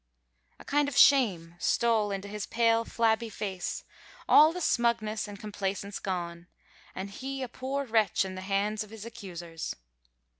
[0.59, 3.83] A kind of shame stole into his pale, flabby face,
[4.27, 6.47] all the smugness and complacence gone,
[6.95, 9.75] and he a poor wretch in the hands of his accusers.